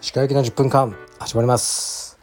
[0.00, 2.18] 石川行きの10分間始まります。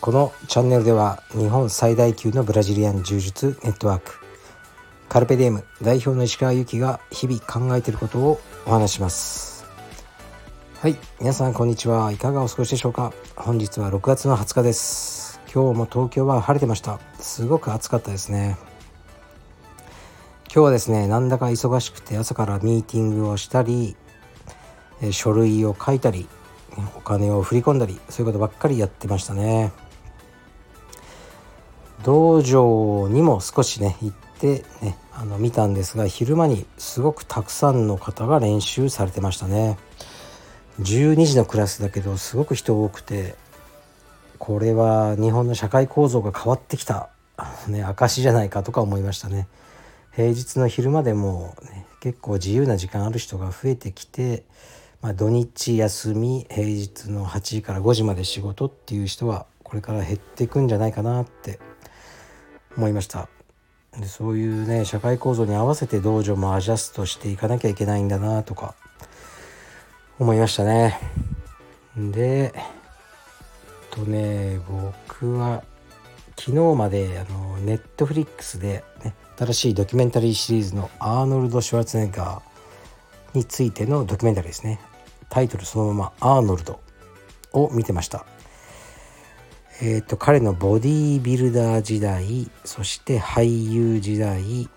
[0.00, 4.12] このチャンネルでは日本最大級のブラジリアン柔術ネットワーク
[5.10, 9.66] カルペディエム代表の石川由紀が日々考えていることをお話します。
[10.78, 12.10] はい皆さんこんにちは。
[12.10, 13.12] いかがお過ごしでしょうか？
[13.36, 15.40] 本日は6月の20日です。
[15.52, 17.00] 今日も東京は晴れてました。
[17.20, 18.56] すごく暑かったですね。
[20.54, 23.96] 今日はですねなんだか忙しくて朝からミーティングをしたり
[25.10, 26.28] 書類を書いたり
[26.96, 29.72] お金を振り込んだりそういうことばっかりやってましたね。
[32.04, 39.76] 道場にも少しね行ってねあの見たんですが昼間にすごくたくさんの方が練習されてましたね。
[40.80, 43.34] 12時のクラスだけどすごく人多くて
[44.38, 47.08] これは日本の社会構造が変わってきた、
[47.66, 49.48] ね、証じゃないかとか思いましたね。
[50.16, 54.44] 平日の昼間でも、ね、結構自由な時間ある人が増えてきて、
[55.02, 61.58] まあ、土日休み平日の8時から5時まで仕事っていう人はこれから減っていくんじゃないかなって
[62.76, 63.28] 思いました。
[63.98, 68.74] でそういうね社会構造に合わせて道場もアジャストしていかなきゃいけないんだなとか
[70.18, 70.98] 思いましたね。
[71.96, 72.62] でえっ
[73.90, 75.62] とね僕は
[76.36, 84.80] 昨日まであのネットフリックスで、ね、新しいドキュメンタリーシリーズのアーノルド・シュワルツェネッガーについてのドキュメンタリーですね。
[85.28, 86.80] タイトルそのまま「アーノルド」
[87.52, 88.26] を見てました。
[89.82, 94.68] えーと、彼のボディービルダー時代そして俳優時代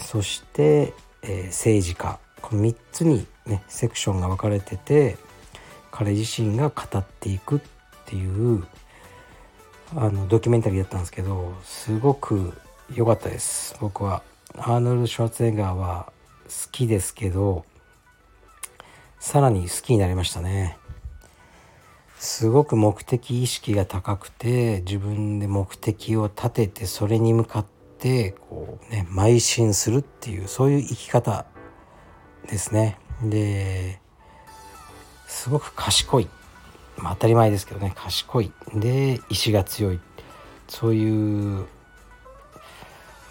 [0.00, 2.20] そして、えー、政治家。
[2.40, 5.16] この3つに、ね、セクションが分かれてて
[5.90, 7.60] 彼自身が語っていくっ
[8.04, 8.64] ていう
[9.96, 12.52] あのドキュメンタリーだったんですけどすごく
[12.92, 13.76] 良かったです。
[13.80, 14.22] 僕は。
[14.56, 16.12] アーノルド・シュワツェネガーは
[16.44, 17.64] 好きですけど
[19.18, 20.78] さらに好きになりましたね。
[22.18, 27.66] すごく目的意識が高くて自分で目的を立ててそれに向かっ
[27.98, 31.46] てこうね邁進するっていうそういう生き方
[32.48, 32.98] ですね。
[33.22, 34.00] で
[35.26, 36.28] すごく賢い、
[36.96, 38.52] まあ、当たり前ですけどね賢い。
[38.74, 40.00] で意志が強い。
[40.68, 41.66] そういう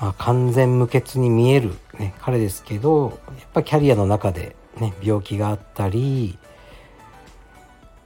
[0.04, 6.38] まあ、完全無欠に見える、ね、彼ですけどやっぱキャリアの中で、ね、病気があったり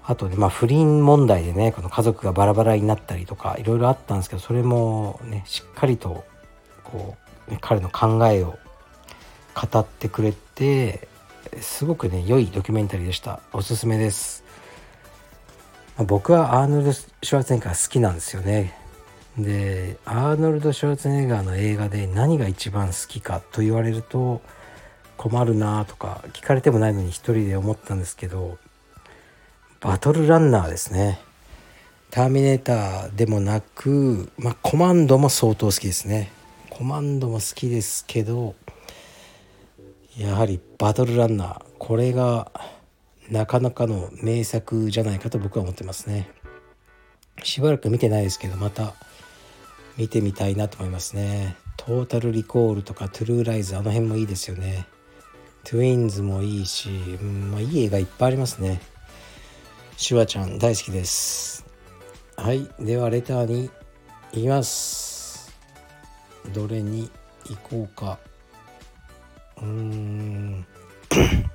[0.03, 6.23] あとね、まあ、不倫問題でねこの家族がバラバラになったりとかいろいろあったんですけどそれもねしっかりと
[6.83, 8.59] こう、ね、彼の考えを
[9.55, 11.07] 語ってくれて
[11.59, 13.39] すごくね良いドキュメンタリーでした。
[13.53, 14.43] おすすめです、
[16.05, 18.77] 僕はアーノルド・シュワルツェネッガー好きなんですよね。
[19.37, 24.41] でアーノルド・シュワルツネッガーの映画で何が一番好きかと言われると
[25.15, 28.57] 困るなとか聞かれてもないのに一人で思ったんですけど
[29.79, 31.19] バトルランナーですね。
[32.09, 36.31] ターミネーターでもなく、まあ、コマンドも相当好きですね。
[36.69, 38.55] コマンドも好きですけど
[40.17, 42.51] やはりバトルランナーこれが
[43.29, 46.29] なかなかの名作じゃないかと僕は思ってますね。
[47.43, 48.93] しばらく見てないですけどまた
[49.97, 51.57] 見てみたいなと思いますね。
[51.75, 54.87] トータルリコールとかトゥルーライズあの辺もいいですよね。
[55.63, 58.79] トゥインズもいいし、うんまあ、いい映画いっぱいありますね。
[59.97, 61.65] シュワちゃん大好きです。
[62.35, 63.71] はいではレターに
[64.33, 65.51] 行きます。
[66.53, 67.09] どれに
[67.45, 68.19] 行こうか。
[69.57, 70.65] うーん。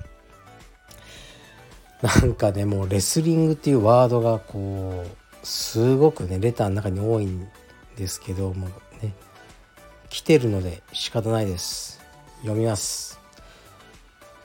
[2.01, 7.47] なんかねもうレスリングっていうワードがこうすごくねレターの中に多いん
[7.97, 8.67] ですけども
[9.01, 9.13] ね
[10.09, 11.99] 来てるので仕方ないです。
[12.41, 13.19] 読みます。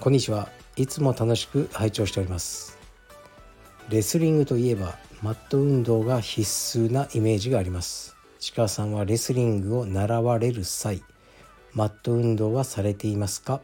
[0.01, 0.49] こんにちは。
[0.77, 2.79] いつも楽しく拝聴しております。
[3.89, 8.15] レスリングといえばマット運動が必須なイメージがあります。
[8.39, 11.03] 市川さんはレスリングを習われる際
[11.73, 13.61] マット運動はされていますか？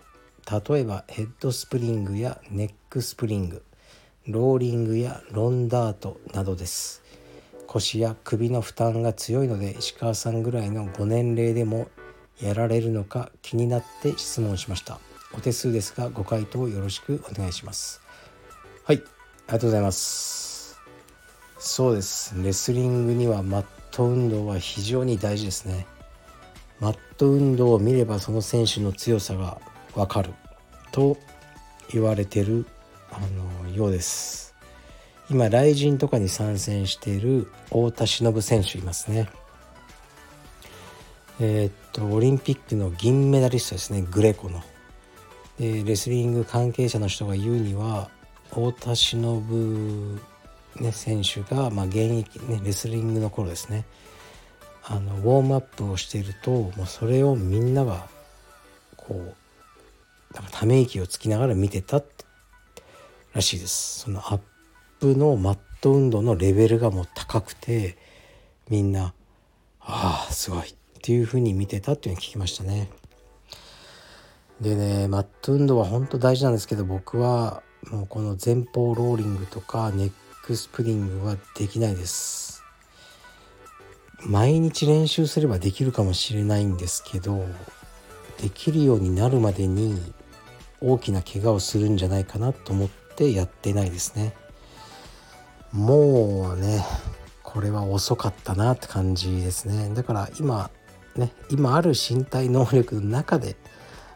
[0.50, 3.62] 例えばヘッドスプリングやネックスプリング
[4.26, 7.03] ローリングやロンダートなどです。
[7.74, 11.88] 腰や首の負担が強いので石川さんぐらいのご年齢でも
[12.40, 15.00] やられるのか気になって質問しました。
[15.36, 18.00] お手数ですがご回答よろしくお願いします。
[18.84, 19.04] はいあり
[19.54, 20.78] がとうございます。
[21.58, 22.40] そうです。
[22.40, 25.88] レスリングにはマット運動は非常に大事ですね。
[26.78, 29.58] マット運動を見ればその選手の強さが
[29.96, 30.32] わかる
[30.92, 31.16] と
[31.92, 32.66] 言われてる
[33.10, 33.18] あ
[33.66, 34.53] のようです。
[35.30, 39.28] 今雷神とかに参戦している太田忍選手いますね。
[41.40, 44.02] えー、っとオリンピックの銀メダリストですね。
[44.02, 44.62] グレコの。
[45.58, 48.10] でレスリング関係者の人が言うには
[48.50, 50.20] 太田忍、
[50.80, 53.84] ね、選手が、まあ、現役、ね、レスリングの頃ですね。
[54.86, 58.06] あのウォームアップをしているともうそれをみんなが
[58.96, 62.02] こうなんかため息をつきながら見てた
[63.32, 64.00] らしいです。
[64.00, 64.40] そのアッ
[65.04, 67.98] プのマット運動のレベルがもう高くて
[68.70, 69.12] みんな
[69.80, 72.88] ああすごいっていうふうに見てたっていうのを聞きましたね。
[74.62, 80.12] でねマット運動は本当大事なんですけど僕はもうこの前方ローリングとかネッ
[80.42, 82.64] クスプリングはできないです。
[84.22, 87.44] 毎日練習すればできるかもしれないんですけど
[88.40, 90.00] できるようになるまでに
[90.80, 94.32] 大きな怪我をするんじゃないかなと思ってやってないですね。
[95.74, 96.84] もうね
[97.42, 99.92] これは遅かったなって感じですね。
[99.92, 100.70] だから今
[101.16, 103.56] ね今ある身体能力の中で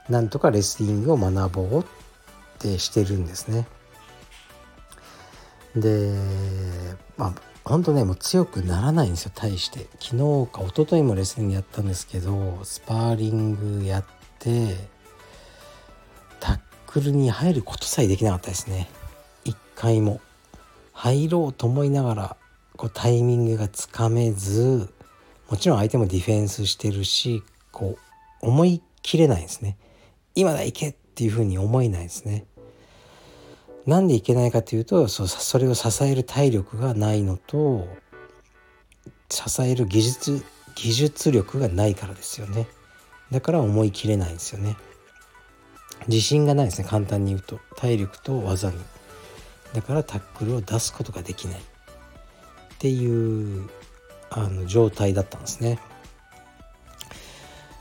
[0.09, 1.85] なんとかレスリングを学ぼうっ
[2.61, 3.67] てしてるんですね。
[5.75, 6.13] で
[7.17, 7.35] まあ
[7.65, 9.89] 本当ねもう強くならないんですよ対して。
[10.01, 14.05] 昨日か一昨日もレスリングやったんですけどスパーリングやっ
[14.39, 14.77] て
[16.39, 18.89] タックルに入ることさえできなかったですね。
[19.45, 20.21] 一回も。
[20.99, 22.37] 入ろうと思いながら
[22.77, 24.93] こうタイミングがつかめず
[25.49, 27.97] もちろん相手もディフェンスしてるしこ
[28.43, 29.77] う思い切れないですね。
[30.35, 32.47] 今だ行けっていうふうに思えないですね。
[33.87, 37.87] なんでいけないかというとそそれを支える体力がないのと
[39.31, 42.67] 支える技術技術力がないからですよね。
[43.31, 44.77] だから思い切れないんですよね。
[46.09, 47.61] 自信がないですね簡単に言うと。
[47.77, 48.98] 体力と技に。
[49.75, 51.59] だからタックルを出すことができない。
[51.59, 51.62] っ
[52.79, 53.69] ていう
[54.31, 55.79] あの状態だったんですね。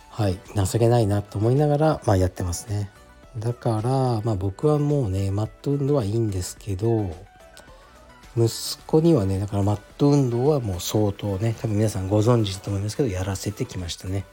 [0.09, 0.39] はい。
[0.55, 2.89] 情けないなと思いながら、まあ、やってますね。
[3.37, 7.15] だから、まあ、僕はもうねマット運動はいいんですけど
[8.35, 14.25] 息子にはねだからマット運動はもう相当ね多分皆さんご存知だと思いますけどやらせてきましたね。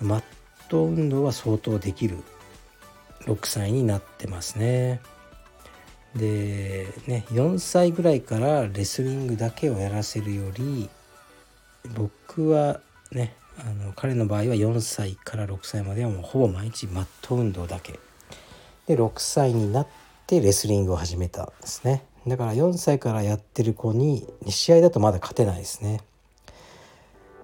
[0.00, 0.22] マッ
[0.68, 2.18] ト運動は相当できる。
[3.24, 5.00] 6歳になってますね。
[6.14, 10.88] でね4歳ぐらいからレスリングだけをやらせるより
[11.94, 12.80] 僕は
[13.12, 17.98] ねあの彼の場合は4歳から6歳まではもうほぼ毎日マット運動だけ。
[18.86, 19.86] で6歳になっ
[20.26, 22.04] てレスリングを始めたんですね。
[22.26, 26.00] だから4歳からやってる子に試合だとまだ勝てないですね。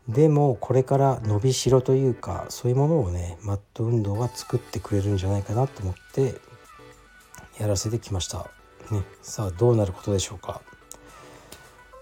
[0.08, 6.34] でもこれから伸びしろというかそういうものをねマット運動が作ってくれるんじゃないかなと思って
[7.58, 8.50] やらせてきました、
[8.90, 10.60] ね、さあどうなることでしょうか。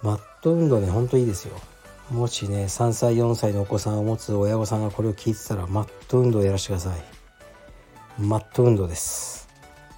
[0.02, 1.54] マット運動ねほんといいですよ。
[2.10, 7.00] もしね3歳4歳のお子さんを持つ親御さんがこれを聞いてたらマット運動をやらせてください。
[8.18, 9.48] マット運動です。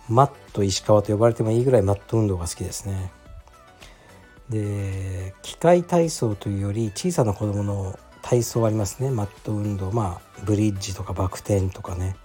[0.09, 3.11] マット石川と呼ばれてもいいぐらいマット運動が好きですね。
[4.51, 9.11] で機械体操というより小さな子供の体操ありますね。
[9.11, 9.91] マット運動。
[9.91, 12.17] まあブリッジとかバク転とかね。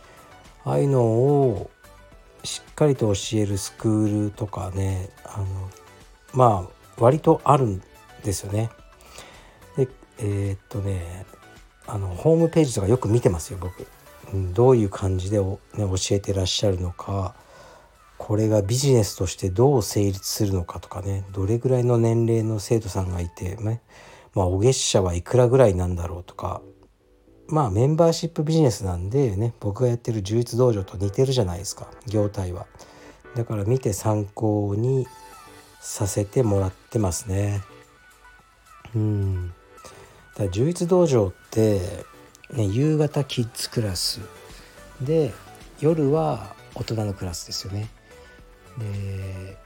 [0.65, 1.71] ああいうのを
[2.43, 5.45] しっかりと教えるスクールとかねあの
[6.33, 7.81] まあ割とあるん
[8.23, 8.69] ですよね。
[9.77, 9.87] で
[10.19, 11.25] えー、っとね
[11.87, 13.87] あのホームページとかよく見てますよ僕、
[14.31, 17.33] うん、どういう感じで、ね、教えてらっしゃるのか
[18.17, 23.81] これがビジネスとしてどう成立するのかとかねどれぐらいの年齢の生徒さんがいて、ね、
[24.35, 26.61] まあお月謝はいくらぐらいなんだろうとか
[27.49, 32.67] まあメンバーシップビジネスなんでね僕がやってる充実道場と似てるじゃないですか業態は
[33.35, 35.07] だから見て参考に
[35.81, 37.61] させてもらってますね
[38.95, 39.53] うん
[40.35, 41.81] だ充実道場って、
[42.53, 44.21] ね、夕方キッズクラス
[45.01, 45.33] で
[45.79, 47.89] 夜は大人のクラスですよね。
[48.77, 49.57] で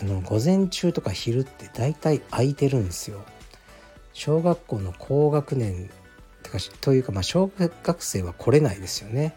[0.00, 3.24] あの午前中とか昼って大体空いてるんですよ。
[4.12, 5.90] 小学校の高学年
[6.50, 9.36] とかというか、まあ、小学生は来れないですよね。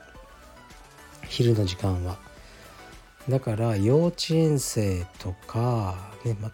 [1.27, 2.17] 昼の時間は。
[3.29, 6.51] だから幼稚園生とか、ねま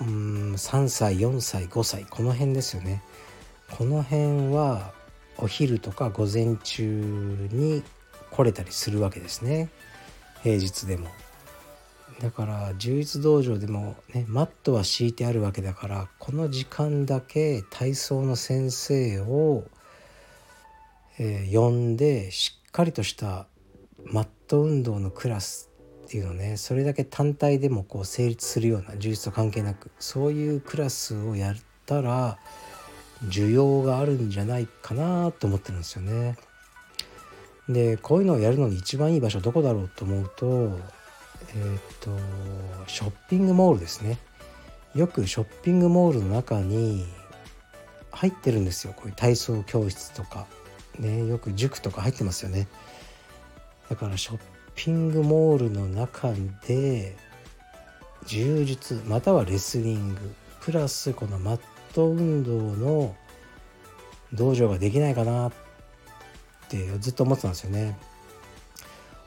[0.00, 3.02] うん3歳4歳5歳この辺ですよね。
[3.70, 4.92] この辺は
[5.38, 6.84] お昼とか午前中
[7.52, 7.82] に
[8.30, 9.68] 来れたりするわけですね。
[10.42, 11.08] 平日でも。
[12.20, 19.64] だから充実道場でもねマットは敷いてあるわけだからこの時間だけ体操の先生を、
[21.18, 23.46] えー、呼んでしっかりとした
[24.04, 25.70] マット運動のクラス
[26.04, 31.56] っていうのねそれだけ単体でもこう成立するような充実と関係なくそういうクラスをやっ
[31.86, 32.38] たら
[33.24, 36.36] 需要があるんじゃないかなと思ってるんですよね。
[37.68, 40.78] でこういうのをやるのに一番いい場所どこだろうと思うと
[41.54, 42.10] えっ、と
[42.86, 44.18] ショッピングモールですね。
[44.94, 47.04] よくショッピングモールの中に
[48.10, 48.92] 入ってるんですよ。
[48.94, 50.46] こういう体操教室とか。
[50.98, 52.68] ねよく塾とか入ってますよね。
[53.88, 54.40] だからショッ
[54.74, 56.32] ピングモールの中
[56.66, 57.16] で
[58.26, 61.60] 柔術またはレスリングプラスこのマッ
[61.92, 63.14] ト運動の
[64.32, 65.52] 道場ができないかなっ
[66.68, 67.96] てずっと思ってたんですよね。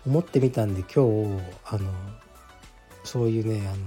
[0.07, 1.05] 思ってみたんで今
[1.37, 1.91] 日あの
[3.03, 3.77] そういうねあの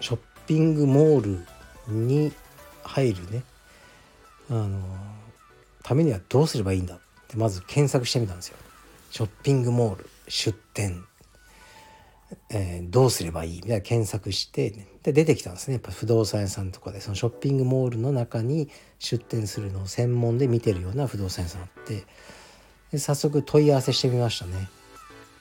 [0.00, 0.18] ショッ
[0.48, 1.44] ピングモー
[1.86, 2.32] ルに
[2.82, 3.44] 入るね
[4.50, 4.80] あの
[5.84, 8.56] ためにはどうすればいいんだってまず検索してみたんですよ。
[9.12, 11.04] ショッピングモール出店、
[12.48, 18.68] えー、どうすればいいみたいな検索してで出てきたんですねやっぱ不動産屋さんとかでそのショッピングモールの中に
[18.98, 22.04] 出店するのを専門で見てるような不動産屋さんあって
[22.92, 24.68] で早速問い合わせしてみましたね。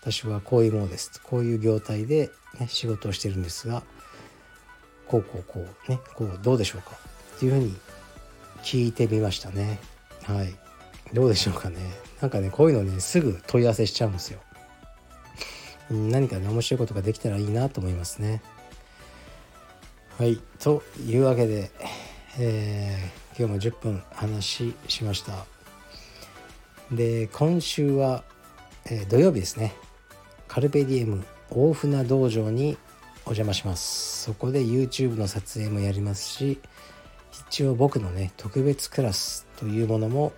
[0.01, 1.21] 私はこういうものです。
[1.23, 3.83] こういう業態で、ね、仕事をしてるんですが
[5.07, 6.91] こうこうこうねこうどうでしょうか？
[7.35, 7.75] っていうふうに
[8.63, 9.79] 聞いてみましたね。
[10.23, 10.55] はい。
[11.13, 11.77] どうでしょうかね？
[12.21, 14.39] なんかねこういうのねすぐ問い合わせしちゃうんですよ。
[15.89, 18.41] 何かね面白いことができたらいいなと思いますね。
[20.17, 20.39] はい。
[20.59, 21.71] というわけで、
[22.37, 25.45] えー、今日も10分話しました。
[26.91, 28.23] で今週は、
[28.85, 29.73] えー、土曜日ですね。
[30.49, 32.77] カルペディエム大船道場に
[33.25, 36.59] お邪魔しますそこで YouTube の撮影もやりますし
[37.49, 40.33] 一応僕のね特別クラスというものも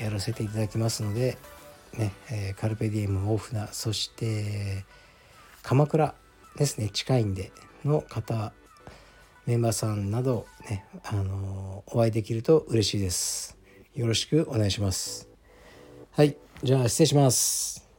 [0.00, 1.38] やらせていただきますので、
[1.96, 4.84] ねえー、カルペディエム大船そして
[5.62, 6.14] 鎌倉
[6.56, 7.52] ですね近いんで
[7.84, 8.52] の方
[9.46, 13.58] メンバーさんなどね、あのー、お会いできると嬉しいです。
[13.94, 15.28] よろしくお願いします。
[16.12, 17.89] はい、じゃあ失礼します。